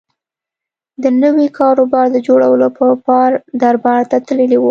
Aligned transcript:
د 1.03 1.05
نوي 1.23 1.47
کاروبار 1.59 2.05
د 2.11 2.17
جوړولو 2.27 2.67
په 2.77 2.85
پار 3.05 3.31
دربار 3.61 4.01
ته 4.11 4.17
تللی 4.27 4.57
و. 4.57 4.59